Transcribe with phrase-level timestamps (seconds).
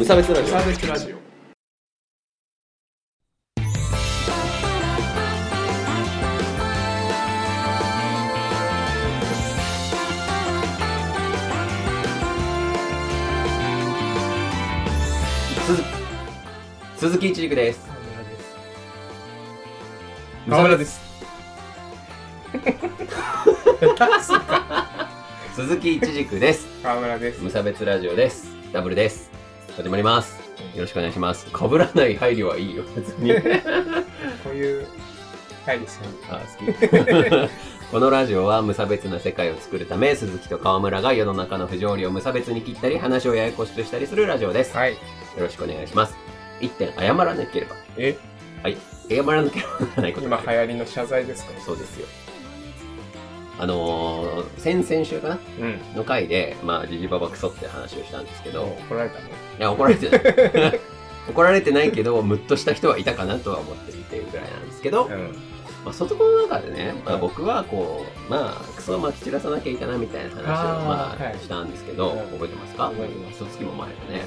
[0.00, 0.46] 無差別ラジオ。
[0.46, 1.16] サーベスラジオ。
[15.66, 15.84] 鈴
[16.96, 17.86] 鈴木一陸です。
[20.48, 20.98] 川村です。
[25.54, 26.66] 鈴木一軸です。
[26.82, 27.42] 川村です。
[27.42, 28.48] 無差別ラジオです。
[28.72, 29.29] ダブルです
[29.82, 30.38] 始まります。
[30.74, 31.46] よろしくお願いします。
[31.56, 32.82] 被らない配慮はいいよ。
[32.94, 33.32] 別に。
[34.44, 34.86] こういう
[35.86, 37.48] すよねあ好き。
[37.90, 44.74] このラジオは無差別な世界を作るため鈴木と川村が世の中の不条理を無差別に切ったり話をややこしくしたりするラジオです。
[44.74, 44.96] よはい。
[45.38, 46.14] ろしくお願いします。
[46.60, 47.76] 一点謝らなければ。
[47.96, 48.16] え？
[49.08, 50.28] 謝らなければならないこと。
[50.28, 51.52] が今流行りの謝罪ですか？
[51.64, 52.06] そうですよ
[53.60, 55.38] あのー、先々週かな？
[55.60, 55.78] うん。
[55.94, 59.28] の回で、まあ、ジジババクソって話をしたんですけど、怒られたの？
[59.28, 60.16] いや、怒られてな
[60.68, 60.80] い。
[61.28, 65.36] 怒られてないけど、ムッとした人はいたかなとは思ってるっていうぐらいなんですけど、うん。
[65.84, 70.42] まあ、そこの中でね、まあ、はい僕はこう、まあ、クソをまき散らさなきゃいいかなみたいな話を、
[70.86, 72.18] まあ、したんですけど、うん。
[72.38, 72.88] 覚えてますか？
[72.88, 73.44] 覚えてます。
[73.44, 74.24] 一月も前だね。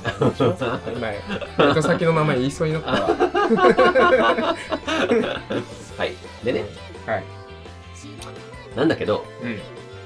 [1.58, 2.98] 今糸先のまま言いそうになったわ。
[5.98, 6.14] はい。
[6.44, 6.66] でね、
[7.06, 7.24] はい
[8.76, 9.58] なんだけど、うん。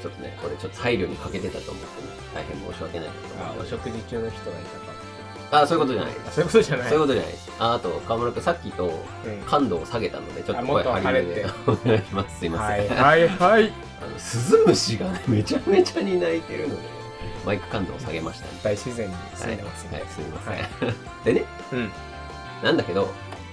[0.02, 3.66] ちょっとね、これちょっと配慮に欠けてたと思ってね、大変申し訳ないあお。
[3.66, 6.14] 食事中の人がいたかあ、そういうことじゃない。
[6.28, 6.90] あそういうことじゃない。
[6.90, 7.52] そういうことじゃないです。
[7.60, 8.86] あ、あと、河村君、さっきと
[9.26, 9.42] うん。
[9.46, 12.40] 感度を下げたので、ちょっと声張りめでお願いします。
[12.40, 12.90] すいません。
[12.90, 13.74] はいはいはい。
[14.00, 16.82] あのスズムシがね、めちゃめちゃに鳴いてるので、
[17.46, 18.52] マイク感度を下げましたね。
[18.62, 20.54] 大自然に住んでますはい、ねすみません。
[20.54, 20.66] はい。
[21.26, 21.92] でね、うん。
[22.62, 23.10] なんだけど、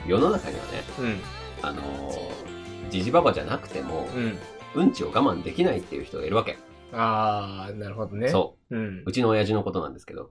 [0.07, 1.21] 世の中にはね、うん。
[1.63, 4.39] あのー、ジジババじゃなくても、うん
[4.75, 6.59] うんちを我慢できないっていう人がいるわけ。
[6.93, 8.29] ああなるほどね。
[8.29, 8.77] そう。
[8.77, 9.03] うん。
[9.05, 10.31] うちの親父のことなんですけど、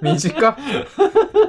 [0.00, 0.56] 身近？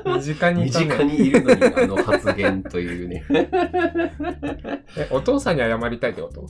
[0.05, 0.85] 身近に身いたね。
[0.85, 3.23] 近にいるのにあの発言というね。
[4.97, 6.47] えお父さんに謝りたいってこと？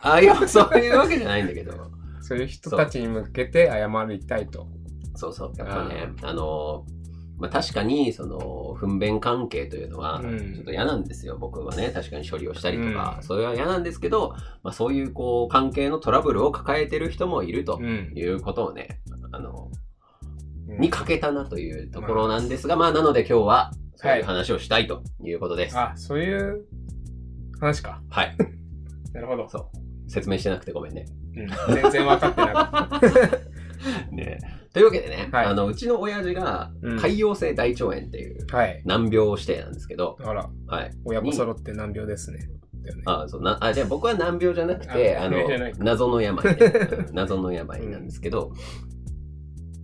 [0.00, 1.72] あ、いや、そういうわけじゃないんだけど、
[2.20, 4.66] そういう人たちに向けて謝りたいと。
[5.14, 5.52] そうそう。
[5.56, 7.01] やっぱね、あのー
[7.42, 11.36] まあ、確かに、その、糞便関係というのは、うんちょっと嫌なんですよ。
[11.38, 19.00] 僕はね、確かに処理をしたりとか、うんそれは嫌なんですけど、まあ、そういう、こう、関係のトラブルを抱えてる人もいるとうんいうことをね、
[19.32, 19.70] あの、
[20.68, 25.76] うんにかけたなというところなんですが、まあ、なので今日は、そういう話をしたいということです。
[25.76, 26.64] あそういう
[27.60, 28.36] 話かはい。
[29.12, 30.10] なるほどそう。
[30.10, 31.06] 説明してなくてごめんね。
[31.36, 33.08] うん全然分かってなかった
[34.14, 34.38] ね
[34.72, 35.46] というわけでね、はい。
[35.46, 38.82] あの、うちの親父がうん、潰瘍性大腸炎っていうはい。
[38.86, 40.48] 難病指定なんですけど、あら。
[40.66, 40.90] はい。
[41.04, 42.48] 親子揃って難病ですね。
[42.82, 46.50] だよねあそうなあじゃあ僕は難病じゃなくて、あのあ難病じゃない、謎の病、ね。
[47.08, 48.52] うん謎の病なんですけど、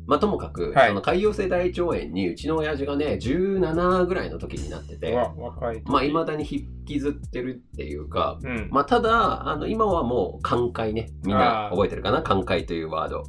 [0.07, 0.89] まあともかく、はい。
[0.89, 8.69] その潰瘍性大腸炎にうちの親父がね、17ぐらいの時になってて、うわ若いまあ未だに引きずってるっていうか、うん。
[8.71, 11.11] まあただ、あの今はもう寛解ね。
[11.25, 11.71] みんなあー。
[11.73, 12.23] 覚えてるかな？
[12.23, 13.25] 寛解というワード。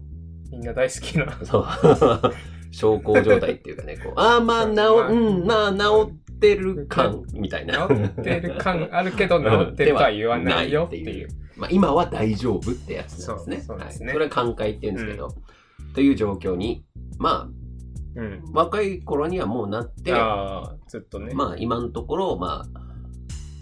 [0.51, 1.39] みんな大好きな。
[1.43, 1.65] そう。
[2.71, 4.71] 小康状態っていうかね、こう、ああまあ治、
[5.11, 7.87] うん、まあ治ってる感みたいな。
[7.87, 11.27] 治ってる感あるけど 治ってるとは言わないよっていう。
[11.57, 13.61] まあ、今は大丈夫ってやつなんですね。
[13.61, 15.35] そうですねはい、それは寛解って言うんですけど、
[15.93, 16.85] という状況に、
[17.17, 17.49] ま
[18.15, 18.43] うん。
[18.47, 21.33] あ、若い頃にはもうなって、ああずっとね。
[21.33, 22.81] まあ、今のところ、まあ、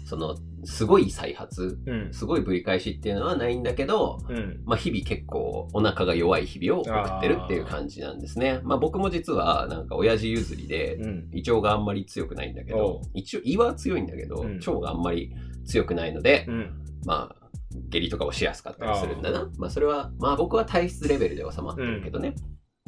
[0.04, 2.12] その、すごい再発、うん。
[2.12, 4.60] すごいぶり返しっていうのはないんだけど、うん。
[4.64, 8.60] まあ、日々結構お腹が弱い日々を送ってるっていう感じなんですね。
[8.64, 11.30] まあ、僕も実は、なんか親父譲りで、うん。
[11.32, 14.56] 胃腸があんまり強くないんだけおどう、一応胃は強いんだけど、うん。
[14.58, 15.32] 腸があんまり
[15.64, 16.70] 強くないので、うん。
[17.04, 17.48] まあ、
[17.90, 19.50] 下痢とかをしやすかったりするんだな。
[19.58, 22.34] まあ、それは、まあ僕は体質レベルで収まってるけどね。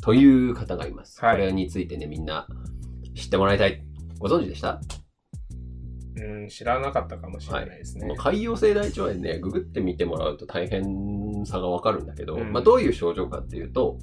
[0.02, 1.22] という方がいます。
[1.25, 1.37] はい。
[1.37, 2.48] これについてね、みんな
[3.14, 3.82] 知ってもらいたい。
[4.19, 4.81] ご存知でした？
[6.20, 8.06] うん知らなかったかもしれないですね。
[8.06, 12.52] もう潰瘍性大腸炎ね、ググってみてもらうと大変さがわかるんだけど、うん。
[12.52, 13.99] まあどういう症状かっていうと、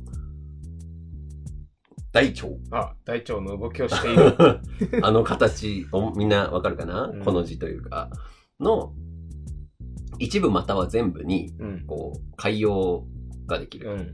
[2.11, 2.47] 大腸。
[2.71, 4.35] あ大腸の動きをしている。
[5.03, 7.23] あの形をみんなわかるかな、うん。
[7.23, 8.09] この字というか、
[8.59, 8.93] の
[10.19, 11.83] 一部または全部に、うん。
[11.85, 13.03] こう、潰瘍
[13.45, 13.91] ができる。
[13.91, 14.13] うん。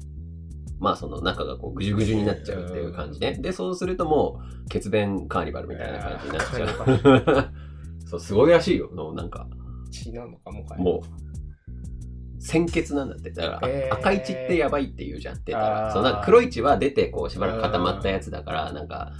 [0.79, 3.37] まあその中がこうぐじゅぐじゅになっちゃうっていう感じね。
[3.39, 7.49] で、そうするともう血便カーニバルみたいな感じになっちゃう。
[8.13, 8.89] そう、すごいらしいよ。
[8.93, 9.47] のなんか、
[9.91, 13.31] 血なのかもはやもう、鮮血なんだって。
[13.31, 15.43] だから、へー赤い血ってやばいって言うじゃん。
[15.43, 15.87] 出たら。
[15.87, 19.11] あーそう、なんか黒い血は出てこうしばらく固まったやつだから、なんか、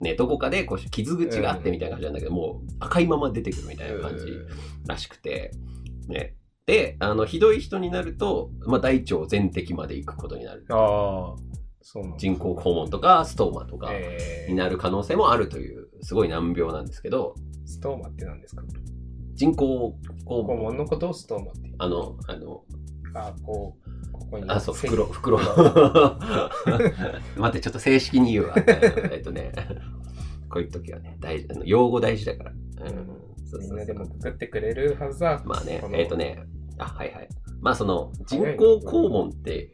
[0.00, 4.26] ね、どこかでこう傷口があってみたいな感じなんだけど、もう赤いまま出てくるみたいな感じ
[4.86, 5.52] らしくて、
[6.08, 6.36] ね。
[6.66, 10.64] で、あの、ひどい人になると、まあ、大腸全摘まで行くことになる。
[10.70, 11.50] ああ
[11.82, 17.34] そうなんだ人工肛門とかストーマとかえーになる可能性もあるという、すごい難病なんですけど、
[17.70, 18.62] ストーマって何ですか？
[19.34, 19.94] 人工
[20.26, 21.70] 肛肛門、門のことをストーマって。
[21.78, 22.64] あの、あの、
[23.14, 24.44] あ、こう、ここに。
[24.50, 25.38] あ、そう、線袋、袋。
[27.38, 28.56] 待って、ちょっと正式に言うわ。
[29.12, 29.52] えっとね、
[30.50, 32.50] こういう時はね、大事、あの用語大事だから。
[32.50, 32.54] う
[32.90, 35.40] ん、みんなでもくくってくれるはずだ。
[35.46, 36.42] まあねえっ、とね、
[36.76, 37.28] あ、はいはい。
[37.60, 39.70] まあその、人工肛門って、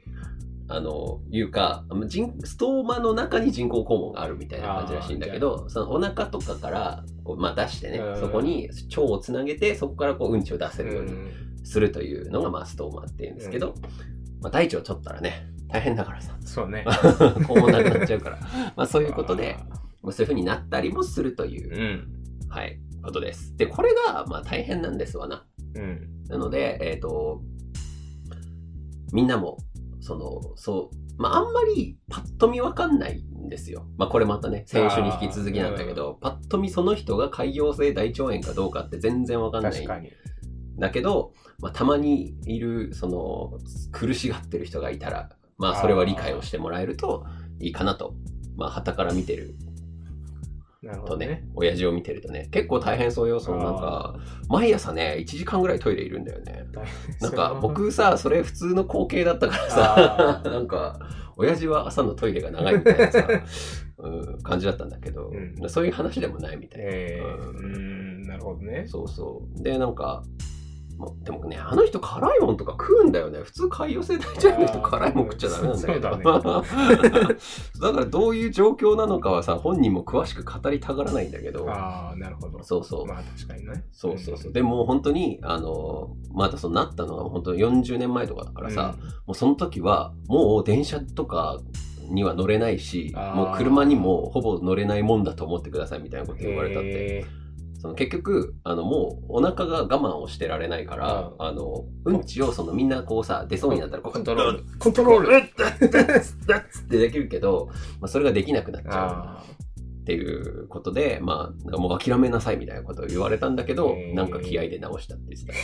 [0.68, 13.74] あの、いうか、人ストーマの中に人工肛門があるみたいな感じらしいんだけど、そのお腹とかからこう、まあ、出してねう、んそこに腸をつなげて、そこからこううんちを出せるようにうんするというのが、まあ、ストーマっていうんですけど、
[14.40, 16.84] まあ、大腸を取ったらね、大変だからさ、そうね。
[16.86, 18.38] 肛門なくなっちゃうから、
[18.76, 19.64] まあそういうことであ、
[20.02, 22.48] まあそういうふうになったりもするという、うん。
[22.48, 23.56] はい、ことです。
[23.56, 25.44] で、これが、まあ大変なんですわな。
[25.74, 26.08] うん。
[26.28, 27.42] なので、えっ、と、
[29.12, 29.58] みんなも、
[30.06, 33.86] その、そう、まあ、あんまりパッと見わかんないんですよ。
[33.98, 40.12] まあ、これまたね、先週に引き続きなんだけど、パッと見その人が潰瘍性大腸炎かどうかって全然わかんないん確かに。
[40.78, 43.58] だけど、まあ、たまにいる、その、
[43.90, 47.26] 苦しがってる人がいたら、まあ、それは理解をしてもらえると
[47.58, 48.14] いいかなと。
[48.56, 49.56] まあ、旗から見てる
[51.06, 51.44] とねね。
[51.54, 53.40] 親父を見てるとね、結構大変そうよ。
[53.40, 54.16] そのなんか、
[54.48, 56.66] 毎朝ね、1時間ぐらいトイレいるんだよね。
[57.20, 60.98] なんか僕さ、それ普通の光景だったからさ なんか、
[61.36, 63.28] 親父は朝のトイレが長いみたいなさ、
[63.98, 66.86] うん、感じだったんだけど、うんそういう話でもないみたいな。
[66.90, 68.84] えー、ううんん、なるほどね。
[68.86, 69.62] そうそう。
[69.62, 70.22] で、なんか、
[71.22, 73.40] でもね、あの人辛いもんとか食うんだよね。
[73.40, 76.12] 普通潰瘍性大腸炎の人辛いもん食っちゃダメなんだけど。
[76.12, 82.62] そう だからどういう状況なのかはさ、本人も詳しく語りたがらないんだけど、ああ、なるほど。
[82.62, 83.06] そうそう。
[83.06, 83.84] まあ確かにね。
[83.92, 84.52] そうそうそう。
[84.52, 88.96] でも本当に、あの、またそのなったのが本当に40年前とかだからさ、
[89.26, 91.60] もうその時はもう電車とか
[92.08, 97.45] には乗れないし、もう車にもほぼ乗れないもんだと思ってくださいみたいなことうん、言われたって。
[97.86, 104.64] へその結局、あのもうお腹が我慢をしてられないから、うんあの、うんちをそのみんなこうさ、出そうになったらコントロール。
[104.78, 105.40] ココントロール。
[105.40, 107.68] ルってできるけど、
[108.00, 108.94] まあ、それができなくなっちゃう。
[108.94, 109.44] あ
[110.02, 115.58] っていうことで、まあ、もう諦めなさいみたいなことを言われたんだけどなんか気合で直したって言ってた。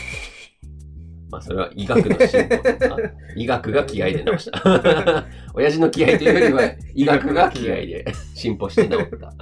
[1.31, 2.97] まあ、それは医学の進歩とか、
[3.35, 5.25] 医学が気合で直した。
[5.55, 6.61] 親父の気合というよりは、
[6.93, 8.05] 医学が気合で
[8.35, 9.33] 進歩して直った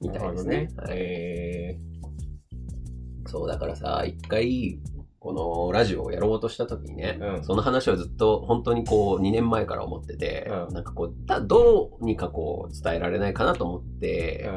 [0.00, 0.56] みたいですね。
[0.56, 1.78] なるほどはいえ
[3.34, 4.78] そう、だからさ、一回、
[5.18, 14.48] このラジオをやろうとした時にね、うんその話をずっと本当にこう2年前から思ってて、うんなんかこう、だどうにかこう伝えられないかなと思って、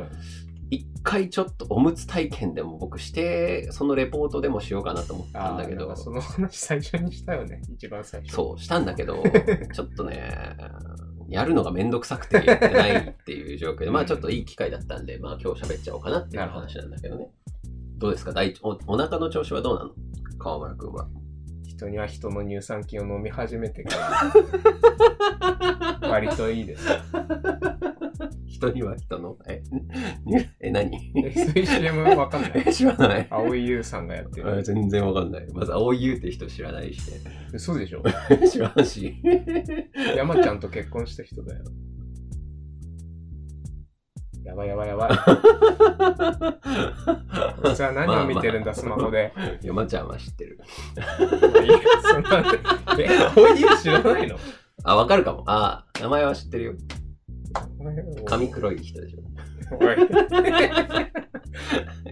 [0.69, 7.61] 一回ちょっとおむつ体験でも僕して、そのレポートでもしようかなと思ったんだけどその話最初にしたよね。
[7.73, 8.35] 一番最初。
[8.35, 9.23] そう、したんだけど、
[9.73, 10.57] ちょっとね、
[11.29, 17.29] やるのがめんどくさくてやってないっていう状況で、まあちょっといい機会だったんで、まあ今日喋っちゃおうかなっていう話なんだけどね。
[17.97, 18.31] どうですか？
[18.33, 19.91] 大おお腹の調子はどうなの？
[20.37, 21.07] 川村くんは。
[21.65, 24.31] 人には人の乳酸菌を飲み始めてか
[26.01, 26.87] ら、 割といいです。
[28.47, 29.61] 人には人の、え、
[30.59, 31.11] え、何？
[31.23, 32.63] え、そういう CM わかんない。
[32.65, 33.27] え、知らない。
[33.29, 34.63] 青井優さんがやってある。
[34.63, 35.47] 全然わかんない。
[35.53, 37.11] まず、青い優って人知らないし
[37.53, 38.01] 嘘でしょ？
[38.01, 38.13] ね。
[38.49, 39.13] 知らんし。
[40.15, 41.63] 山ちゃんと結婚した人だよ。
[44.43, 45.11] やばいやばいやばい。
[47.61, 49.33] こいつは何を見てるんだ、スマホで。
[49.61, 50.59] 山ちゃんは知ってる。
[50.95, 52.43] いやそんな
[52.99, 54.37] え、青井優知らないの？
[54.83, 55.43] あ、わかるかも。
[55.47, 56.73] あ、名前は知ってるよ。
[58.25, 59.19] 髪黒い人でしょ。
[59.79, 59.87] おい。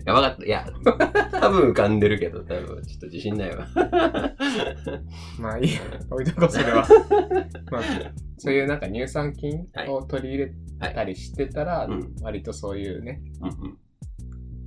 [0.05, 0.45] やばかった。
[0.45, 0.65] いや、
[1.31, 3.67] 多分浮かんでるけど、多分ちょっと自信ないわ。
[5.39, 6.85] まあいいや、置いとこう、それは。
[7.71, 7.81] まあ、
[8.37, 10.53] そういうなんか乳酸菌を取り入れ
[10.93, 13.77] たりしてたら、うん割とそういうね、うんうん。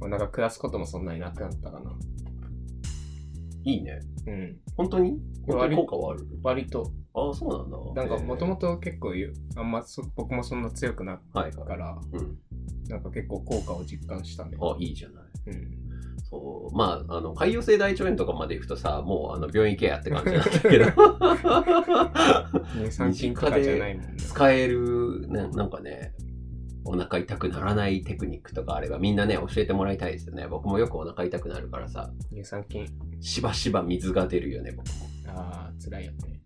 [0.01, 1.93] お腹下すこともそんなになくなったかな。
[3.65, 4.01] いいね。
[4.27, 4.57] うん。
[4.77, 5.19] 本当に？
[5.47, 6.27] 本当に効果はある？
[6.43, 6.93] 割と。
[7.15, 8.07] ああ、そうなんだ。
[8.07, 8.69] なんかもともと。
[8.69, 12.39] と結構言う、あんまそ僕もそんな強くなっはいたから、うん。
[12.89, 14.57] なんか結構効果を実感したね。
[14.61, 15.25] あ、いいじゃない。
[15.49, 15.79] うん。
[16.31, 16.77] そう。
[16.77, 20.87] まあ、あの、潰瘍性大腸炎とかまで行くとさ、もう、あの、病院行けやって感じなんだけど。
[22.83, 24.15] 乳酸菌とかじゃないもんね。
[24.21, 26.13] 使える、ね、なんかね、
[26.89, 30.47] お腹痛くならないテクニックとかあればみんなね、教えてもらいたいですよね。
[30.49, 32.87] 僕もよくお腹痛くなるからさ、乳酸菌。
[33.21, 34.93] しばしば水が出るよね、僕も。
[35.29, 36.41] ああ、辛いよね。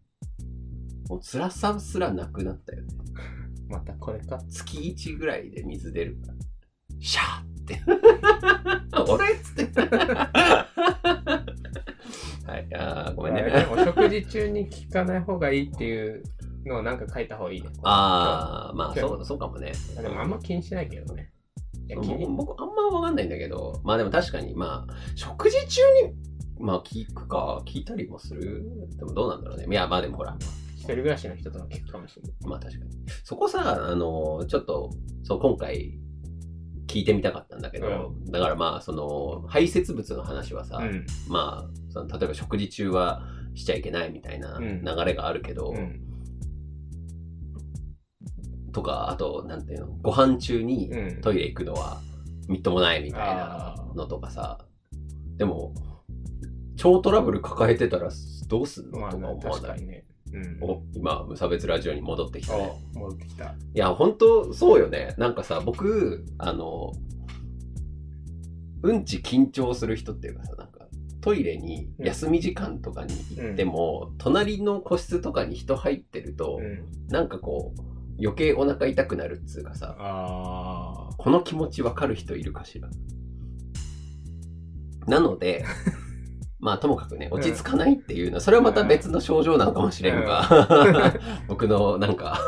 [1.09, 2.89] もう辛さすらなくなったよね。
[3.69, 4.43] またこれか。
[4.49, 6.35] 月1ぐらいで水出るから。
[6.99, 7.81] シャーって。
[9.09, 9.81] 俺っつって。
[12.47, 13.67] はい、あーごめんね。
[13.71, 16.23] お食事中に効かない方がいいっていう
[16.67, 17.69] のをなんか書いた方がいいね。
[17.83, 19.73] ああ、まあそう、そうかもね。
[20.01, 21.33] でもあんま気にしないけどね。
[22.37, 26.15] 僕あんまわかんないんだけど、まあでも確かに、まあ、食事中に、
[26.65, 28.65] まあ聞くか、聞いたりもする？
[28.97, 29.67] でもどうなんだろうね。
[29.69, 30.37] いや、まあでもほら。
[30.77, 32.33] 一人暮らしの人とか聞くかもしれない。
[32.43, 32.91] まあ確かに。
[33.25, 34.91] そこさ、あの、ちょっと、
[35.23, 35.99] そう、今回、
[36.89, 43.23] 聞いてみたかったんだけど、うん、だからまあ、その、排泄物の話はさ、うん、まあその、例えば食事中は
[43.55, 46.01] しちゃいけないみたいな流れがあるけど、うん
[48.73, 52.01] とか、あと、なんていうの、ご飯中にトイレ行くのは
[52.49, 54.67] みっともないみたいなのとかさ、
[55.37, 55.75] でも、
[56.77, 58.11] 超トラブル抱えてたら
[58.49, 59.83] どうすんの、まあ、とか思わない？
[59.83, 60.05] ね。
[60.33, 63.45] うん、お今、無差別ラジオに戻ってきた、ね、戻ってきた。
[63.45, 65.15] いや、本当そうよね。
[65.19, 66.93] なんかさ、僕、あの、
[68.83, 70.89] うんち緊張する人っていうかさ、なんか、
[71.21, 77.81] トイレに休み時間とかに行っても、うん、隣の個室とかに人入ってると、うん、なんかこう、
[78.21, 79.97] 余計お腹痛くなるっつうかさ、
[81.19, 82.89] この気持ちわかる人いるかしら？
[85.07, 85.65] なので、
[86.61, 92.39] まあともかくね、落ち着かないっていうのは、それはまた別の症状なのかもしれんが、 僕のなんか。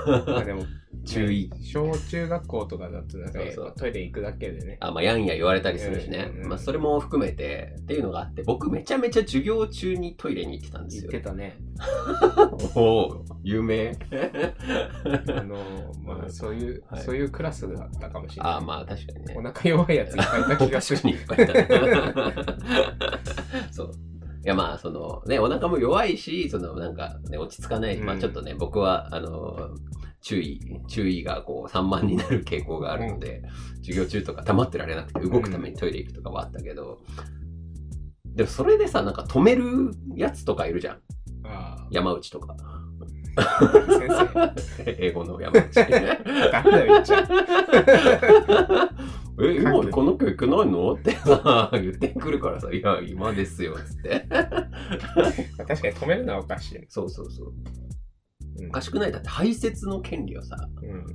[0.44, 0.62] でも
[1.04, 1.50] 注意。
[1.62, 4.78] 小中学校とかだとなんかそうそうトイレ行くだけでね。
[4.80, 6.30] あ、まあ、やんや言われたりするしね。
[6.44, 11.11] まあ、それも含めてっていうのがあって、僕めちゃめちゃ授業中にトイレに行ってたんですよ。
[11.12, 11.58] 行ってたね。
[12.75, 13.96] おお、有名？
[15.37, 15.56] あの、
[16.02, 18.52] まあ、そういう、はい、そういうクラスだったかもしれない。
[18.54, 19.34] あ、まあ、確かにね。
[19.37, 21.00] お腹弱いやついっぱいいた気がする。
[21.11, 21.68] いっぱいいたね。
[23.70, 23.92] そう。
[24.44, 29.70] いやまあそのねお腹も弱いしそのなんかね落ち着かないし、うん、まあちょっとね僕はあの
[30.24, 37.02] 注意、注意がこう散漫になる傾向があるので、うん、授業中とか黙ってられなくて動くためにトイレ行くとかはあったけど、
[38.24, 41.00] うん、でもそれでさ、なんか止めるやつとかいるじゃん。
[41.90, 42.56] 山内とか。
[43.36, 45.76] 先生英語の山内。
[49.40, 50.92] え、今この子行くないの？
[50.94, 54.26] ってさ、言ってくるからさ、いや、今ですよ、つって。
[54.30, 54.52] 確
[55.66, 56.86] かに止めるのはおかしい。
[56.88, 57.52] そうそうそう。
[58.68, 59.12] おかしくない？
[59.12, 61.06] だって排泄の権利をさ、うん、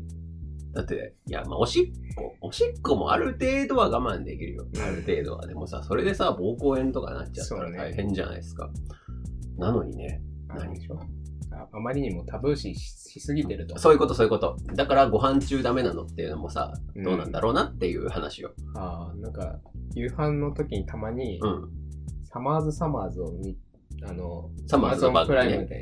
[0.74, 4.67] だって、いや、まあ、おしっこ、おしっこもある程度は我慢できるよ。
[4.74, 5.48] うん、ある程度は。
[5.48, 8.67] でもさ、それでさ、膀胱炎とかなっちゃったら大変じゃないですか。
[8.67, 8.74] ね、
[9.58, 11.00] なのにね、何でしょ
[11.51, 13.79] ああまりにもタブー視しすぎてると。
[13.79, 14.58] そういうこと、そういうこと。
[14.75, 18.51] だからご飯中ダメなのっていうのもさ、どうなんだろうなっていう話を。
[18.75, 19.60] ああ、なんか、
[19.96, 21.69] 夕飯の時にたまに、うん、
[22.25, 23.58] サマーズサマーズを見
[24.03, 25.82] あの、サマーズのプライムで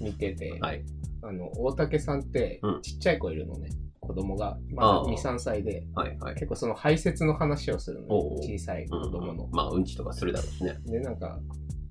[0.00, 0.84] 見てて、はい、
[1.22, 3.70] あの、大竹さんってちっちゃい子いるのね。
[4.02, 10.76] 子供が、まあ、2、3歳で、はいはい、結構その排泄の話をするの、小さい子供の、うん、まあ、うんちとかするだろうしね。
[10.86, 11.38] で、なんか、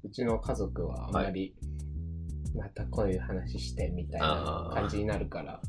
[0.03, 1.55] うちの家族はあんまり、
[2.53, 5.61] またこういう話してみたいな感じになるから、っ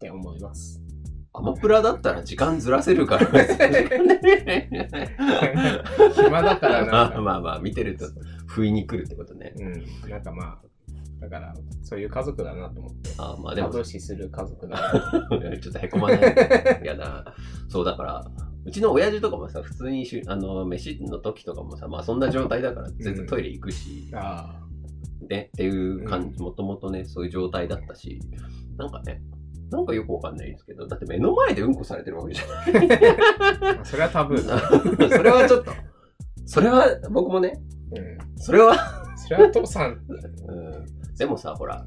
[0.00, 0.82] て思います。
[1.32, 3.26] アマプラだったら時間ずらせるから、
[6.14, 7.20] 暇だからな。
[7.20, 8.06] まあまあ、見てると
[8.48, 9.54] 不意に来るってことね。
[9.58, 10.10] うん。
[10.10, 10.58] なんかまあ、
[11.20, 13.10] だから、そういう家族だなと思って。
[13.18, 13.68] あまあでも。
[13.68, 15.28] 無視する家族だな。
[15.60, 16.20] ちょっとへこまない。
[16.84, 17.34] やだ。
[17.68, 18.26] そうだから、
[18.64, 24.60] うちの親父とかもさ、普通にしあの飯の時とかもさ、まあそんな状態だから全然トイレ行くし、うん、あ
[25.28, 28.20] ね、っていう感じ、もともとね、そういう状態だったし、
[28.76, 29.22] なんかね、
[29.70, 33.80] なんかよくわかんないですけど、だって目の前でうんこされてるわけじゃない。
[33.84, 34.58] それはタブーだ。
[35.16, 35.72] それはちょっと、
[36.46, 37.60] それは僕もね、
[37.92, 40.00] うん、それはそれは父さん。
[40.08, 41.84] うん、でもさ、ほら、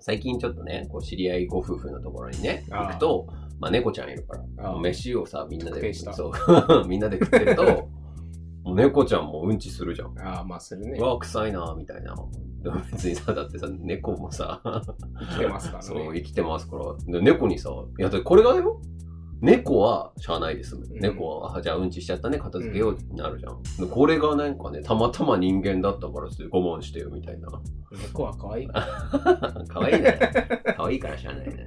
[0.00, 3.26] 最近ちょっとね、こう知り合いご夫婦のところにね、行くと、
[3.60, 6.32] まあ猫ちゃんいるから、飯をさ、みんなで、そう、
[6.88, 7.88] みんなで食ってると、
[8.74, 10.18] 猫ちゃんもうんちするじゃん。
[10.18, 10.98] ああ、まあするね。
[10.98, 12.14] うわ、臭いな、みたいな。
[12.90, 15.88] 別にさ、だってさ、猫もさ、生きてますからね。
[15.88, 16.84] そう、生きてますから。
[17.06, 18.80] で猫にさ、いや、これがよ、
[19.40, 20.74] 猫はしゃあないです。
[20.74, 23.60] うん、猫は、あ、じゃあうんちしちゃったね、片付けようになるじゃん。
[23.80, 27.48] うん、これがなんかね、たまたま人間だったから我慢してよ、みたいな。
[27.90, 28.68] 猫は可愛い
[29.68, 30.18] 可愛いね。
[30.76, 31.66] 可愛いからしゃあないね。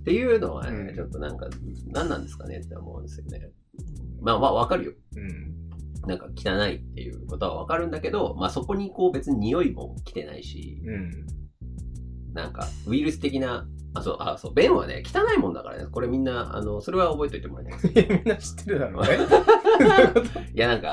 [0.00, 1.48] っていうのはね、ちょっとなんか、
[1.86, 3.50] 何なんですかねって思うんですよね。
[4.20, 4.92] まあ、まあ、わかるよ。
[5.16, 5.52] うん
[6.06, 11.26] なんか汚いっていうことはわかるんだけど、まあそこにこう別に匂いも来てないし、うん、
[12.32, 15.86] なんかウイルス的な、あ、そう、あ、そう、便はね、汚いもんだからね。
[15.90, 18.06] これみんな、あの、それは覚えておいてもらいたい。
[18.08, 19.18] みんな知ってるだろうね。
[20.54, 20.92] いや、なんか、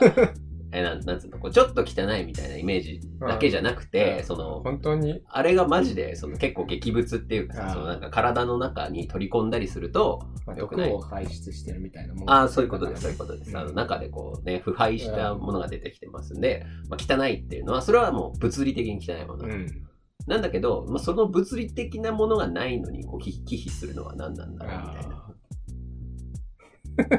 [0.72, 5.24] えなんなんつうのこうちょっと汚いみたいなイメージだけじゃなくて、その本当に？
[5.27, 10.91] あれがマジでその結構劇物っていうかさそのなんか体の中に取り込んだりするとよくない。
[10.91, 12.29] を排出してるみたいなもん。
[12.29, 19.88] ああそういうことですそういうことです、うん、あの中でこうね腐敗したものが出てきてますんで、まあ、汚いっていうのはそれはもう物理的に汚いもの、うん
[20.29, 25.25] なんだけど、まあ、その物理的なものがないのにこう忌避するのは何なんだろうみたいな。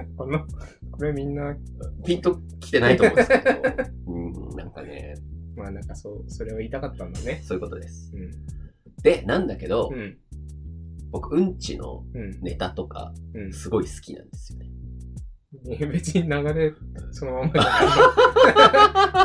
[0.17, 0.47] この、
[0.93, 1.57] これみんな。
[2.05, 3.51] ピンときてないと思うんですけど、
[4.07, 5.17] うん、なんかね。
[5.57, 7.41] まあなんかそう、それを言いたかったんだね。
[7.43, 8.13] そういうことです。
[8.15, 8.31] うん、
[9.03, 10.17] で、なんだけど、うん、
[11.11, 12.05] 僕、うんちの
[12.43, 13.13] ネタとか、
[13.51, 14.70] すごい好きなんですよね。
[15.53, 16.73] 別に流れ、
[17.11, 17.69] そのままじゃな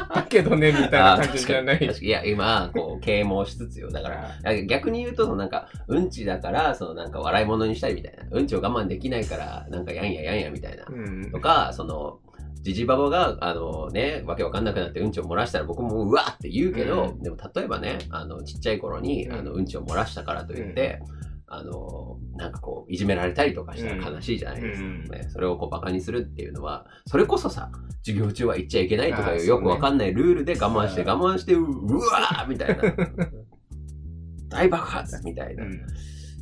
[0.09, 0.15] い。
[0.15, 1.95] だけどね、みたいな感じじゃない。
[2.01, 3.91] いや、今、こう、啓蒙しつつよ。
[3.91, 4.09] だか
[4.43, 8.23] ら、逆に言うと、なんか、うんちだから、そのなんか笑い物にしたいみたいな。
[8.31, 10.85] うんちを我慢できないから、なんかやんややんやみたいな。
[10.89, 12.19] うん、とか、その、
[12.63, 24.87] じじばばが、あのね、わけわかんなくなってうんちを漏らしたら僕もうわって言うけど、うん、でも例えばね、あの、ちっちゃい頃に、あの、うんちを漏らしたからといって、うんあの、なんかこう、いじめられたりとかしたら悲しいじゃないですか。
[24.87, 25.03] うん。
[25.03, 27.71] ね、それをこう、馬鹿にするっていうのは、それこそさ、
[28.03, 32.83] 授業中は言っちゃいけないとかいうよくわかんないルールで我慢して我慢して、ううわーみたいな。
[34.49, 35.65] 大爆発みたいな。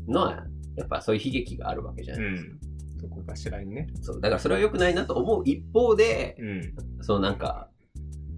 [0.07, 0.45] のは、
[0.75, 2.49] やっぱそういう悲劇があるわけじゃないですか。
[2.51, 3.87] うん、どこかしらにね。
[4.01, 7.69] そう、だからそれは良くないなと思う一方で、うん、そのなんか、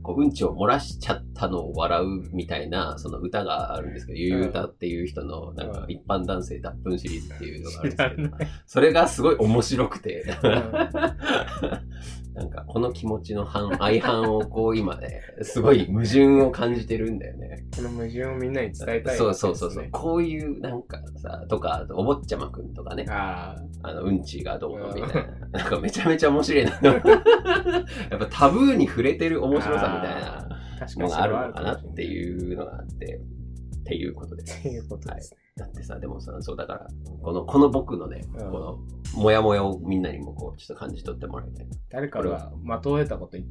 [0.06, 10.26] こううんちを漏らしちゃったのを笑うみたいな、その歌があるんですけど、ゆう歌っていう人の、なんか一般男性脱粉シリーズっていうのがあるんですけど、 それがすごい面白くて、
[12.36, 17.66] なんかこの気持ちの反相反をこう今ね、すごい矛盾を感じてるんだよね。
[17.74, 19.88] この矛盾をみんなに伝えたい、ね、そうそうそうそう。
[19.90, 23.06] こういうなんかさ、とか、お坊ちゃまくんとかね。
[23.08, 25.60] ああの、うんちがどうのみたいな。
[25.60, 26.72] なんかめちゃめちゃ面白いな。
[26.72, 26.78] や
[28.18, 30.48] っぱタブーに触れてる面白さみたいな
[30.98, 33.22] のがあるのかなっていうのがあって。
[33.86, 34.60] っていうことです。
[34.60, 35.38] っていうことですね。
[35.58, 36.88] だってさ、でもさ、そうだから、
[37.22, 38.60] この、この僕のね、うん、こ
[39.16, 41.68] の、もやもやをみんなにもこう、ちょっと感じ取ってもらいたい。
[41.90, 43.46] 誰かが的を得たこと、的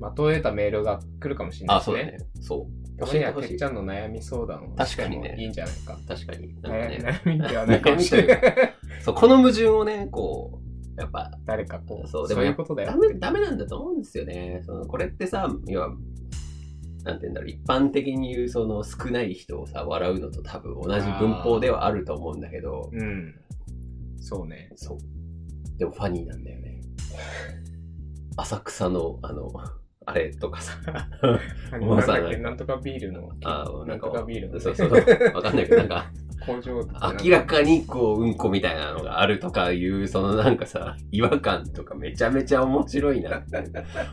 [0.00, 1.96] を得たメールが来るかもしれないですね。
[1.96, 2.30] あ、そうだね。
[2.40, 2.80] そう。
[3.06, 5.34] 教えてちゃんの悩み相談確かにね。
[5.38, 5.98] いいんじゃないか。
[6.06, 6.48] 確かに。
[6.48, 8.40] ね、悩みではないかもしれない。
[9.00, 10.69] そう、この矛盾をね、こう、
[11.00, 11.30] やっぱ。
[11.44, 12.08] 誰かこう。
[12.08, 12.90] そう、でもそういうことだよ。
[12.90, 14.62] ダメ、ダメなんだと思うんですよね。
[14.64, 15.88] そのこれってさ、要は、
[17.04, 22.90] なんて言うんだろう、一般的に言うその少ない人をさ、笑うのと多分同じ文法ではあると思うんだけど。
[22.92, 23.34] うん。
[24.20, 24.70] そうね。
[24.76, 24.98] そう。
[25.78, 26.82] でもファニーなんだよね。
[28.36, 29.50] 浅草の、あの、
[30.06, 30.78] あれとかさ。
[31.80, 33.30] もうさ、なんとかビールの。
[33.44, 34.90] あなんとかビールの、そうそう。
[34.90, 36.10] わかんないけど、なんか、
[36.44, 36.80] 工場
[37.24, 43.64] 明らかにこう、うんこみたいなのがあるとかいう、そのなんかさ、 違和感とかめちゃめちゃ面白いなって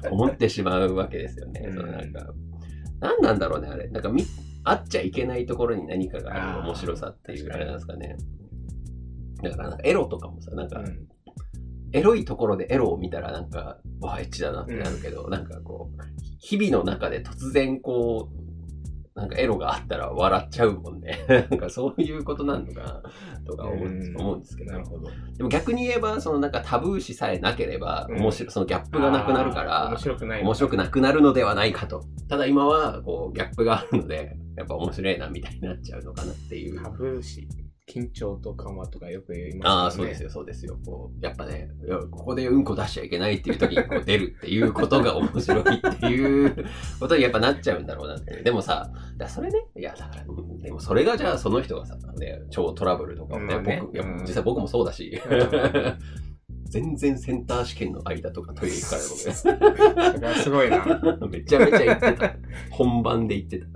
[0.10, 1.70] 思ってしまうわけですよね。
[1.74, 2.34] そのなんか、
[3.00, 3.88] 何なんだろうね、あれ。
[3.90, 4.24] なんかみ、
[4.63, 8.18] あっちゃいけないところに何かがある面白さっていうあれなんですかね。
[9.42, 11.08] だからエロとかもさ、なんか、うん、
[11.94, 16.02] エロいところでエロを見たらなんか、わ、エッチだなってなるけど、うん、なんかこう、
[16.40, 18.37] 日々の中で突然こう、
[19.17, 21.25] なんかエロがあったら笑っちゃうもんね。
[21.49, 23.01] なんかそういうことなのかな
[23.47, 23.88] とか思う
[24.38, 24.73] んですけど。
[24.73, 25.10] なるほど。
[25.36, 30.43] でも逆に言えば、そのなんかタブー視さえなければ、面白、そのギャップがなくなるから、面白くない。
[30.43, 32.03] 面白くなくなるのではないかと。
[32.30, 36.84] ただ今は、こう、ギャップがあるので、やっぱ面白いなみたいになっちゃうのかなっていう。
[36.84, 37.47] タブー視。
[37.88, 39.62] 緊張と緩和とかよく言いますね。
[39.63, 40.78] ああ、そうですよ、そうですよ。
[40.86, 41.71] こう、やっぱね、
[42.12, 46.65] ここでうんこ出しちゃいけないっていう時にこう出るっていうことが面白いっていう
[47.00, 48.43] ことにやっぱなっちゃうんだろうなって。
[48.43, 50.26] でもさ、だそれね、いや、だから、
[50.62, 55.21] でもそれがじゃあその人がさ、ね、超トラブルとかね、ね僕、いや、実際僕もそうだし、
[56.69, 60.36] 全然センター試験の間とかトイレ行くから。
[60.36, 60.86] すごいな。
[61.32, 62.36] めちゃめちゃ行ってた。
[62.69, 63.67] 本番で行ってた。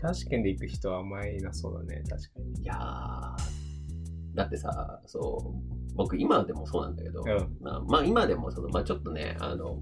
[0.00, 2.62] 確かにで行く人はあんまりいなそうだね、確かに。
[2.62, 9.78] いやー、だってさ、そう、僕今でもそうなんだけど、うん、まあ、まあ、今でもその、まあちょっとね、あの、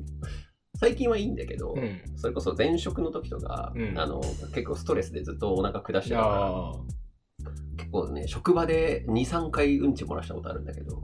[0.81, 4.21] 最近はいいんだけど、うん、それこそ前職の時とか、うん、あの、
[4.55, 11.03] 結構ストレスでずっとお腹下してたから、結構ね、職場で2、3回うんち漏らしたことあるんだけど。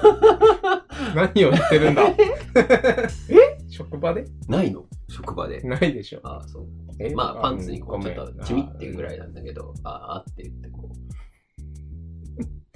[1.14, 2.02] 何を言ってるんだ。
[2.08, 4.24] え 職場で？
[4.48, 4.87] ないの？
[5.18, 5.60] 職場で。
[5.62, 6.20] ないでしょ。
[6.22, 7.14] ああ、そう。
[7.14, 10.90] まあ、パンツにこう、ちょっと、ちみってぐらいなんだけど、ああって言ってこ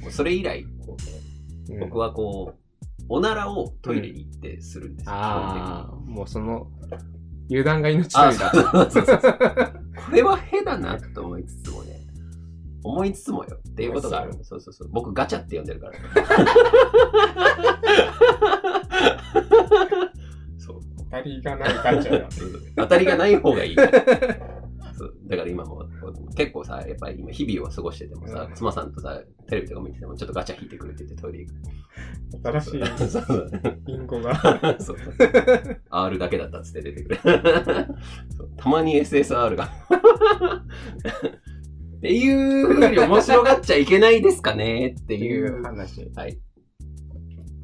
[0.07, 0.11] う。
[0.11, 0.97] それ以来、こ
[1.69, 6.67] うね、僕はこう、おならをトイレに行ってするんですよ、ああ、もうその、
[7.49, 8.51] 油断が命取りだ。
[8.51, 12.01] これはへだなと思いつつもね、
[12.83, 14.33] 思いつつもよっていうことがある。
[14.43, 14.89] そうそうそう。
[14.91, 15.93] 僕ガチャって呼んでるから。
[21.13, 22.29] 当たりがないガチャだ。
[22.77, 23.77] 当たりがない方がいい。
[24.97, 25.85] そうだから今も
[26.37, 32.61] 結構さ、やっぱり今日々を過ごしててもさ、妻さんとさ、テレビとか見ててもちょっとガチャ引いてくるっててトイレ行く。
[32.61, 32.81] 新しい
[33.93, 34.81] インコが。
[34.81, 34.97] そう。
[35.91, 37.19] R だけだったっつって出てくる。
[38.57, 39.65] たまに SSR が
[41.99, 46.11] っていうふうに面白がっちゃいけないですかねっていう話。
[46.15, 46.39] はい。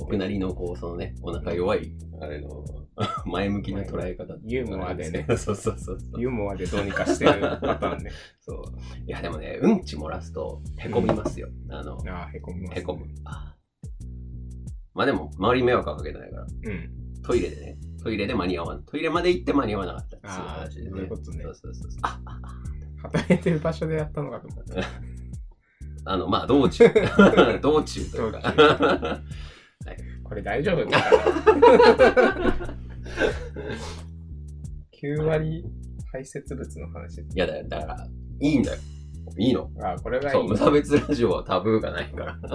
[0.09, 2.65] 僕なりの、こう、そのね、お腹弱い、あれの、
[3.27, 4.35] 前向きな捉え方。
[4.43, 5.27] ユーモアでね。
[5.37, 8.11] そうそうそうユーモアでどうにかしてるパターンね。
[8.41, 8.63] そう。
[9.07, 11.51] いや、でもね、うんち漏らすと、へこみますよ。
[11.69, 13.05] あの、あへこみます、へこむ。
[14.95, 16.47] まあでも、周り迷惑はかけてないから。
[16.47, 17.23] うん。
[17.23, 18.85] トイレでね、トイレで間に合わん。
[18.85, 20.17] トイレまで行って間に合わなかった。
[20.23, 21.45] ああ、そういうことね。
[21.45, 22.41] そうそうそうあ、あ、
[23.03, 24.89] 働いてる場所でやったのかと思った。
[26.11, 26.85] あの、まあ、道中。
[27.61, 29.21] 道中というか。
[29.89, 32.79] はい、これ大丈夫かな
[35.01, 35.65] 9割
[36.13, 37.21] 排泄物の話。
[37.23, 38.09] いやだよ、だから、
[38.41, 38.79] いいんだよ。
[39.37, 39.71] いいの。
[39.81, 40.33] あこれがいい。
[40.33, 42.39] そう、無差別ラジオはタブーがないから。
[42.41, 42.51] こ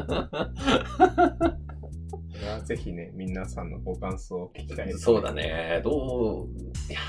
[2.42, 5.82] れはぜひね、皆さんのご感想を聞きたいね、そうだね。
[5.84, 6.48] どう、
[6.92, 7.00] いや、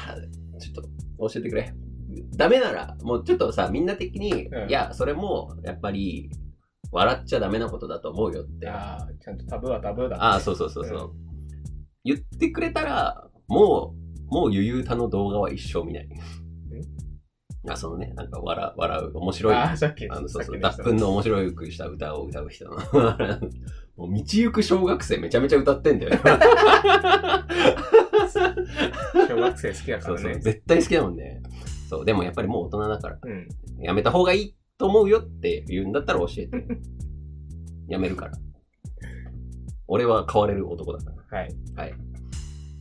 [0.58, 0.82] ちょっと
[1.18, 1.72] 教えてくれ。
[2.36, 6.30] ダメなら、もうちょっとさ、みんな的に、うん、いや、それも、やっぱり、
[6.94, 8.68] 笑っちゃダメなことだと思うよって。
[8.68, 11.12] ああ、ちゃんとタブーはタブーだ、ああ、そうそうそうそう、うん、
[12.04, 13.94] 言ってくれたら、も
[14.30, 16.08] う、もうゆゆたの動画は一生見ない。
[17.68, 19.54] あ、そのね、なんか笑笑う、面白い。
[19.54, 20.08] あ、さっき。
[20.08, 22.76] あの、そうそう、脱粉の面白くした歌を歌う人の。
[23.96, 26.12] もう道行く小学生めちゃめちゃ歌ってんだよ。
[29.28, 30.22] 小学生好きやからね。
[30.22, 31.42] そうそう絶対好きだもんね。
[31.88, 33.48] そう、でもやっぱりもう大人だから、うん、
[33.80, 36.64] やめた方がいいと思うよって言うんだったら教えて。
[37.88, 38.32] やめるから。
[39.86, 41.38] 俺は変われる男だから。
[41.38, 41.54] はい。
[41.76, 41.94] はい。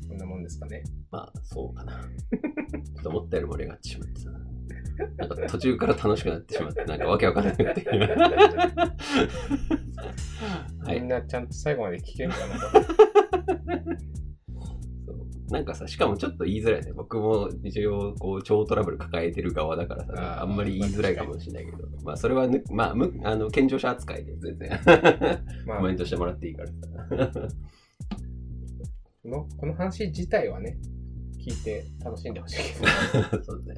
[0.08, 0.84] こんなもんですかね。
[1.12, 1.94] まあ、そうかな。
[1.94, 4.32] ちょっと思ったより盛り上がってしまってさ。
[5.18, 8.16] なんか途中から楽しくなってしまって、なんかわけわかんないっていう。
[10.88, 13.86] みんなちゃんと最後まで聞けるかな、
[15.50, 16.94] なんかさ、しかもちょっと言いづらいね。
[16.94, 24.70] 僕も一応、こう、超トラブル抱えてる側だからさ、あんまり言いづらいかもしれないけど、まあ、それは、ね、まあ、むあの健常者扱いで全然
[25.68, 27.48] まあ、コメントしてもらっていいからさ。
[29.24, 30.78] このこの話自体はね、
[31.40, 33.44] 聞いて楽しんでほしいけど。
[33.44, 33.74] そうね。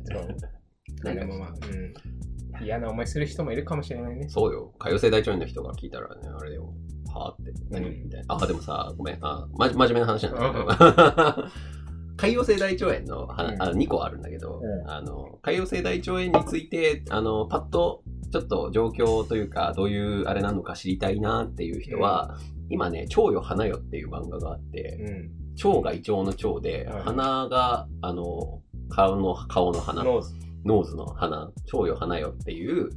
[1.16, 2.66] でもまあ、うん。
[2.66, 4.30] 嫌な思いする人もいるかもしれないね。
[4.30, 4.74] そうよ。
[4.80, 6.74] 歌謡性大腸炎の人が聞いたらね、あれよ。
[7.16, 7.28] は？
[7.28, 7.52] あって。
[7.70, 8.36] 何、みたいな。
[8.36, 9.18] あ、でもさ、ごめん。
[9.22, 11.50] あ、ま、真面目な話なんだけど。
[12.18, 25.10] 潰瘍性大腸炎のあの2個あるんだけど、うん、あの潰瘍性大腸炎についてあのパッとちょっと状況というかどういうあれなのか知りたいなっていう人は、うん、今ね「腸よ鼻よ」っていう漫画があって、う
[25.54, 30.36] ん、腸が胃腸の腸で、鼻があの顔の顔の鼻 nose。
[30.96, 32.90] の鼻腸よ鼻よっていう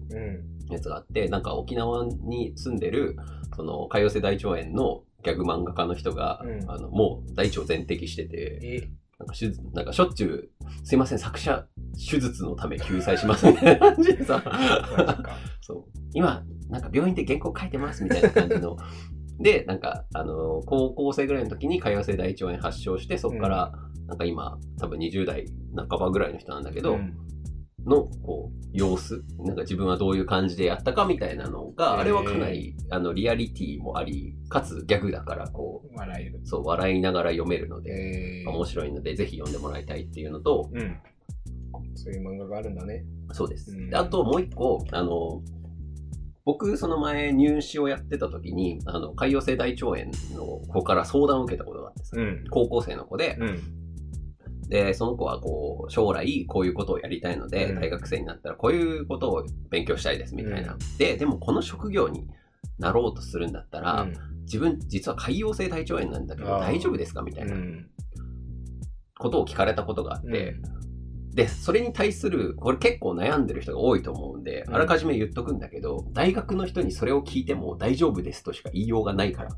[0.74, 3.16] やつがあって、なんか沖縄に住んでる
[3.56, 14.42] その潰瘍性大腸炎のギャグ漫画家の人が、あのもう大腸全摘してて、なんかしなんかしょっちゅう、すいません、作者、手術のため救済しますみたいな感じでさ、
[15.60, 15.84] そう。
[16.14, 18.76] 今、なんか病院で原稿書いてますみたいな感じの。
[19.40, 23.72] で、なんか、あの、高校生ぐらいの時に潰瘍性大腸炎発症して、そこから、
[24.06, 27.16] なんか今、多分20代半ばぐらいの人なんだけど、うん
[27.86, 29.24] のこう様子？
[29.38, 36.40] なんか自分はどういう感じでやったかみたいなのが、あれはかなりあのリアリティもありかつギャグだからこう笑える。
[36.44, 40.98] そう笑いながら読めるので、面白いのでぜひ読んでもらいたいっていうのと、うん、
[41.94, 43.04] そういう漫画があるんだね。
[43.32, 45.42] そうです、であともう一個あの
[46.44, 53.62] 僕その前入試をやってた時にあの潰瘍性大腸炎の子から相談を受けたことがあってさ、うん、高校生の子で、うん
[54.68, 60.74] で、その子はこう、将来こういうことをやりたいので、うん、大学生になったらこういうことを勉強したいですみたいな。
[60.74, 62.28] うん、で、でもこの職業に
[62.78, 67.54] なろうとするんだったら、うん、自分実は潰瘍性大腸炎なんだけど大丈夫ですかみたいな
[69.18, 70.56] ことを聞かれたことがあって、
[71.34, 79.50] で、それに対する、これ結構悩んでる人が多いと思うんで、あらかじめ言っとくんだけど、大学の人にそれを聞いても大丈夫ですとしか言いようがないから。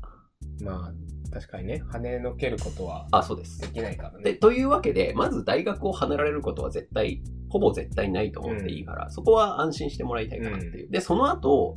[0.63, 0.93] まあ、
[1.31, 3.59] 確かにね、跳ねのけることはあ、そうです。
[3.61, 4.23] できないからね。
[4.23, 10.85] で、というわけで、まず大学を離れられることは絶対、ほぼ絶対ないと思っていいから、うん、そこは安心してもらいたいかなっていう。
[10.85, 11.75] うん、で、その後、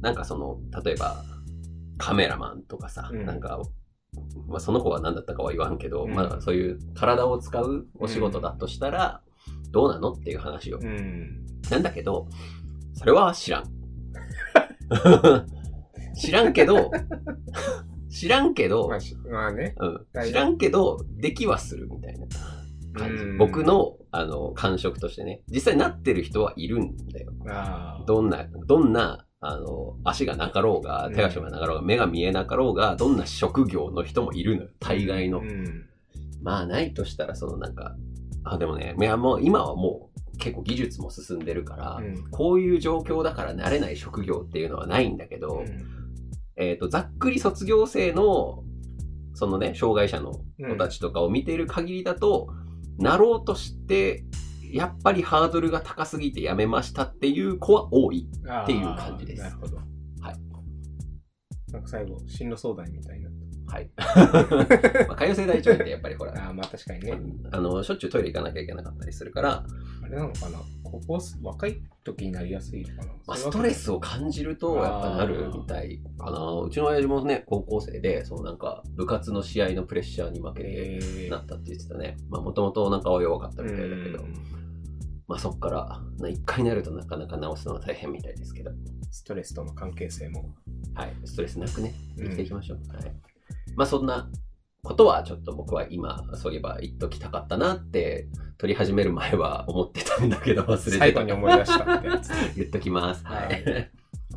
[0.00, 1.24] なんかその、例えば、
[1.98, 3.60] カメラマンとかさ、うん、なんか、
[4.46, 9.22] まあ、その子は何だったかは言わんけど、まあそういう体を使うお仕事だとしたら、
[9.70, 10.78] どうなのっていう話を。
[11.70, 12.28] なんだけど、
[12.94, 13.64] それは知らん。
[16.14, 16.90] 知らんけど、
[18.12, 18.98] 知らんけど、まあ、
[19.30, 19.86] まあね、う
[20.20, 22.26] ん、知らんけど、できはするみたいな
[22.94, 23.24] 感じ。
[23.38, 25.40] 僕の、あの、感触としてね。
[25.48, 27.32] 実際なってる人はいるんだよ。
[28.06, 34.68] どんな、どんな、あの、足がなかろうが、手足がなかろうが、目が見えなかろうが、どんな職業の人もいるのよ。
[34.78, 35.42] 大概の。
[36.42, 37.96] まあ、ないとしたら、そのなんか、
[38.44, 46.01] あ、でもね、いやもう今はもう、結構技術も進んでるから、うん、こういう状況だから慣れない職業っていうのはないんだけど、うん、
[46.56, 48.62] えっ、と、ざっくり卒業生の、
[49.34, 52.48] そのね、障害者の子たちとかを見ている限りだと、
[52.98, 54.24] うん、なろうとして、
[54.72, 58.26] やっぱりハードルが高すぎてやめましたっていう子は多い
[58.62, 59.42] っていう感じです。
[59.42, 59.76] なるほど。
[59.76, 60.36] はい。
[61.72, 63.28] なんか最後、進路相談みたいな。
[63.66, 63.90] はい。
[63.96, 64.04] ま
[65.14, 67.18] あ、潰瘍性大腸炎ってやっぱりほら、 あまあ確かにね。
[67.50, 69.64] あの、しょっちゅうトイレ行かなきゃいけなかったりするから、
[70.02, 70.58] あれなのかな
[70.92, 76.60] ここ、若い時になりやすいかな、まあ、ストレスを感じると、やっぱなるみたいかな。
[76.60, 82.18] うちの親父もね、高校生で、そのなんか、部活の試合のプレッシャーに負けてなったって言ってたね。
[82.28, 84.24] まあ、もともとなんかは弱かったみたいだけど、
[85.26, 88.70] まあそっから、一回なるとなかなか治すのは大変みたいですけど。
[89.10, 90.54] ストレスとの関係性も。
[90.94, 92.78] はい、ストレスなくね、生きていきましょう。
[92.82, 93.12] うん、はい
[93.74, 94.28] まあそんな
[94.82, 98.26] ことはちょっと僕は今、そういえば言っときたかったなって、
[98.62, 100.98] 撮り始める前は思ってたんだけど忘れてた。
[100.98, 102.30] 最後に思い出したってやつ。
[102.54, 103.26] 言っときます。
[103.26, 103.90] はい。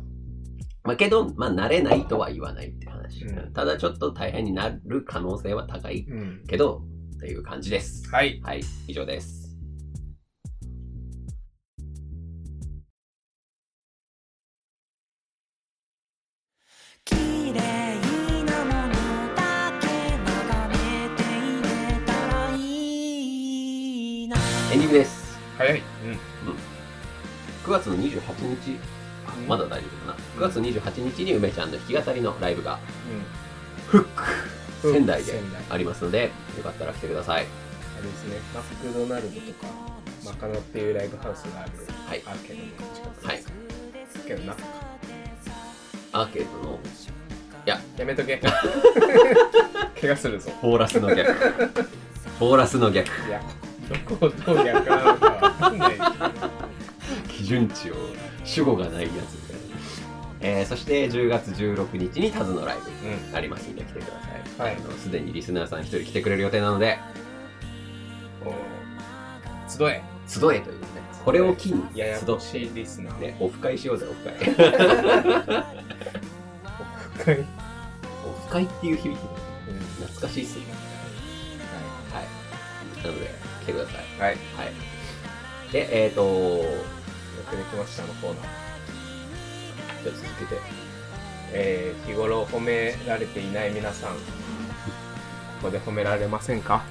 [0.82, 3.24] まあけど、まあ慣れないとは言わないって話。
[3.24, 6.08] うん、ただちょっと大変になる可能性は高い
[6.48, 8.10] けど、うん、っていう感じです。
[8.10, 8.40] はい。
[8.42, 9.45] はい、以上です。
[24.98, 25.38] です。
[25.58, 25.78] 早い。
[25.78, 26.56] うん。
[27.66, 28.18] 9月の28
[28.62, 28.78] 日、
[29.46, 30.14] まだ大丈夫かな。
[30.14, 32.78] 9月28日に梅ちゃんの弾き語りのライブが、
[33.88, 34.04] フッ
[34.80, 35.34] ク仙台で
[35.68, 37.44] ありますので、よかったら来てください。
[37.44, 39.66] あれですね、マクドナルドとか、
[40.24, 41.72] マカノっていうライブハウスがある、
[42.06, 43.26] はい、アーケードの近くです。
[43.26, 43.42] はい。
[44.26, 44.56] けどな。
[46.12, 46.78] アーケードの、
[47.66, 48.40] いや、やめとけ。
[50.00, 50.50] 怪我するぞ。
[50.60, 51.32] フォーラスの逆。
[51.32, 53.08] フォーラスの逆。
[53.28, 53.42] いや
[53.88, 55.92] どこをどう逆なのかわかんない
[57.28, 57.94] 基準値を
[58.44, 62.76] 主語がないやつみたいな、えー、そして10月16日にタズのライ
[63.30, 64.20] ブありますんで来てくだ
[64.56, 66.98] さい、はい、すでにリスナーさん一人来てくれる予定なので。
[69.68, 70.02] 集え。
[70.28, 70.86] 集えというね。
[71.24, 73.18] これを機にややこしいリスナー。
[73.18, 74.34] ねオフ会しようぜオフ会。
[74.38, 74.44] オ
[77.18, 77.44] フ会。
[78.24, 79.16] オフ会っていう響き、うん、
[80.06, 80.64] 懐かしいっすね。
[82.12, 84.20] はい、はい、なので来てください。
[84.20, 84.36] はい。
[84.56, 85.72] はい。
[85.72, 86.62] で、えっ、ー、とよ
[87.50, 88.42] くできましたのコーナー。
[90.04, 90.60] じゃあ続けて。
[91.52, 94.18] えー、日頃褒められていない皆さん、こ
[95.62, 96.84] こで褒められませんか？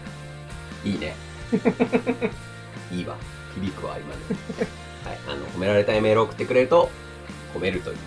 [0.83, 1.15] いいね。
[2.91, 3.15] いいわ。
[3.53, 4.21] 響くわ、今の。
[5.05, 5.19] はい。
[5.27, 6.89] あの、褒められたいメールを送ってくれると、
[7.53, 7.97] 褒めるという。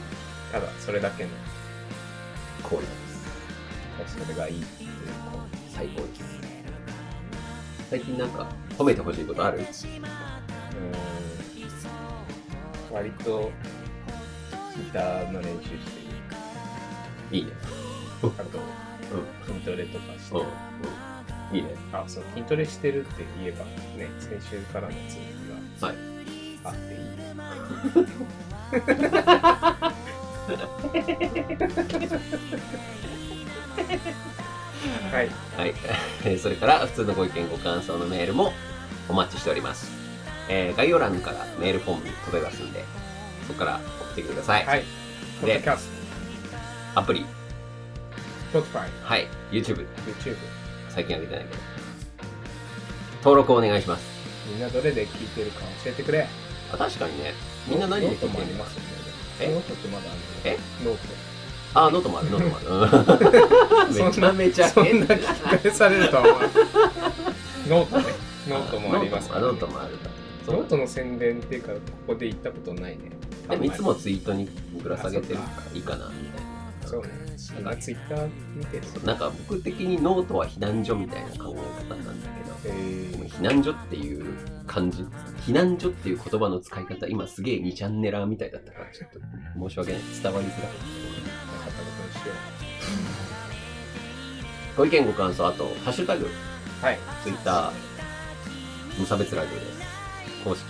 [0.53, 1.31] ただ、それだけの
[2.63, 4.19] コーナーです。
[4.19, 4.91] それがいいっていう
[5.75, 6.48] 最高です。
[7.89, 8.47] 最近なんか
[8.77, 9.59] 褒めてほしいことある？
[9.59, 9.65] うん。
[12.95, 13.51] 割と
[14.77, 15.79] ギターの練習して
[17.31, 17.37] る。
[17.39, 17.53] いいね。
[18.23, 20.43] あと、うん、筋トレとかして、うん。
[20.43, 20.45] う
[21.55, 21.75] ん、いいね。
[21.93, 25.97] あそう筋トレしてるって言えばね先週からの続きがはい。
[26.65, 26.99] あっていい
[35.13, 35.31] はい。
[35.57, 36.39] はい。
[36.39, 38.53] それから、普通のご意見、ご感想のメールも
[39.09, 39.91] お待ちしております。
[40.49, 42.85] えー、概要欄からメールフォームに飛べますんで、
[43.47, 44.67] そこから送ってください。
[44.67, 44.85] はい。
[45.45, 45.63] で、
[46.95, 47.27] アプリ。
[48.53, 48.89] Spotify。
[49.03, 49.29] はい。
[49.51, 49.87] YouTube。
[50.07, 50.37] YouTube。
[50.89, 51.61] 最近あげてないけど。
[53.23, 54.05] 登録お願いします。
[54.49, 56.27] みんなどれで聞いてるか教えてくれ。
[56.73, 57.35] あ、確かにね。
[57.67, 58.65] みんな何で聞いてるの？
[59.41, 59.53] え？
[59.53, 60.59] ノートってまだあるえ？
[60.85, 61.01] ノート。
[61.75, 63.93] あ、ノートもある、ノートもある。
[63.93, 66.41] めちゃめちゃ変な聞き返されるとは思わ
[67.69, 68.05] ノートね。
[68.49, 69.99] ノートもありますから、ね、ノートもある。
[70.47, 71.79] ノートの宣伝っていうか、こ
[72.09, 73.11] こで言ったことないね。
[73.51, 74.49] でもいつもツイートに
[74.83, 76.49] ぶら下げてるからいいかな、みたいな。
[76.87, 77.11] そうね。
[77.63, 78.83] なんかツイッター見てる？
[79.05, 82.29] なんか僕的にノートは避難所みたいな考え方なんだ
[82.63, 82.75] けど、
[83.27, 84.25] 避難所っていう
[84.67, 85.05] 感じ、
[85.47, 89.21] 避難所っていう言葉の使い方、今すげえ2チャンネラーみたいだったから、ちょっと
[89.69, 90.01] 申し訳ない。
[90.23, 90.71] 伝わりづらい。
[94.77, 96.29] ご意見ご感想、あと、ハッシュタグ、
[96.81, 97.73] はい、ツイッター、
[98.97, 99.79] 無差別ラジオです。
[100.45, 100.65] 公式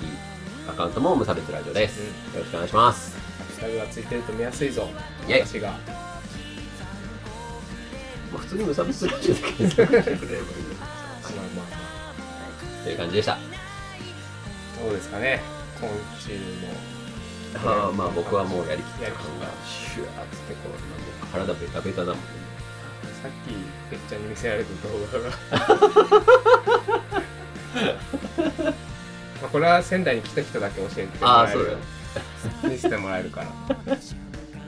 [0.66, 2.00] アカウントも無差別ラジオです。
[2.00, 3.16] うん、よろしくお願いします。
[3.38, 4.88] ハッシュタグがついてると見やすいぞ。
[5.28, 5.70] 私が。
[5.70, 5.76] ま
[8.36, 11.62] あ、普通に無差別ラジオで検索してくれればいいまあまあま
[12.80, 12.84] あ。
[12.84, 13.38] という感じでした。
[14.82, 15.42] どうですかね、
[15.80, 16.32] 今週
[16.66, 16.98] も。
[17.56, 22.20] ああまあ僕はもうやりきった感がシュワーってこう体ベタベタだもんね
[23.22, 23.54] さっき
[23.90, 26.38] てっちゃんに見せられた動画が
[29.52, 31.76] これは仙台に来た人だけ教えてもらえる。
[32.64, 33.46] 見せてもらえるから。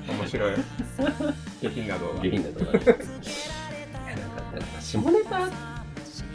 [0.08, 0.54] 面白い。
[1.60, 2.22] 下品な動画。
[2.22, 2.78] 下品な動画。
[4.80, 5.69] 下ネタ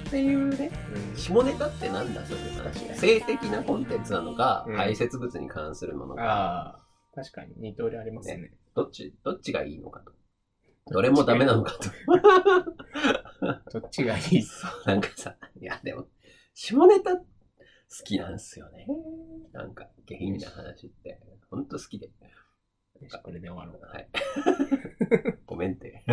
[0.05, 2.25] っていうね、うん、下ネタってなんだ？
[2.25, 2.99] そういう話。
[2.99, 6.85] 性的なコンテンツなのか、うん、排泄物に関するものか。
[7.13, 10.11] 確かに二通りありますね、ね、どっち、どっちがいいのかと。
[10.91, 11.89] どれもダメなのかと。
[13.79, 14.41] どっちがいい？
[14.41, 16.07] そう、なんかさ、いや、でも、
[16.53, 17.23] 下ネタ好
[18.03, 18.85] きなんすよね。
[19.53, 22.09] なんか、下品な話って、ほんと好きで。
[23.23, 23.81] これで終わろう。
[23.85, 24.07] はい。
[25.45, 26.03] ごめんって。